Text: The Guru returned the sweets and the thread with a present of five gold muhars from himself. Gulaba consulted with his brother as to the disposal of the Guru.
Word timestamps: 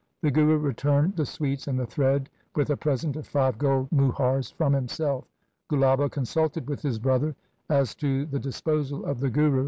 The 0.23 0.31
Guru 0.31 0.57
returned 0.57 1.15
the 1.15 1.27
sweets 1.27 1.67
and 1.67 1.79
the 1.79 1.85
thread 1.85 2.27
with 2.55 2.71
a 2.71 2.75
present 2.75 3.15
of 3.17 3.27
five 3.27 3.59
gold 3.59 3.87
muhars 3.91 4.51
from 4.51 4.73
himself. 4.73 5.25
Gulaba 5.69 6.09
consulted 6.09 6.67
with 6.67 6.81
his 6.81 6.97
brother 6.97 7.35
as 7.69 7.93
to 7.97 8.25
the 8.25 8.39
disposal 8.39 9.05
of 9.05 9.19
the 9.19 9.29
Guru. 9.29 9.59